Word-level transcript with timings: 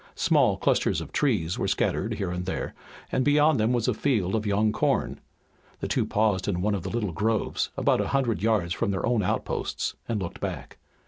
Small 0.15 0.57
clusters 0.57 0.99
of 0.99 1.11
trees 1.11 1.59
were 1.59 1.67
scattered 1.67 2.15
here 2.15 2.31
and 2.31 2.47
there, 2.47 2.73
and 3.11 3.23
beyond 3.23 3.59
them 3.59 3.71
was 3.71 3.87
a 3.87 3.93
field 3.93 4.33
of 4.33 4.47
young 4.47 4.71
corn. 4.71 5.19
The 5.79 5.87
two 5.87 6.07
paused 6.07 6.47
in 6.47 6.63
one 6.63 6.73
of 6.73 6.81
the 6.81 6.89
little 6.89 7.11
groves 7.13 7.69
about 7.77 8.01
a 8.01 8.07
hundred 8.07 8.41
yards 8.41 8.73
from 8.73 8.89
their 8.89 9.05
own 9.05 9.21
outposts 9.21 9.93
and 10.09 10.19
looked 10.19 10.39
back. 10.39 10.79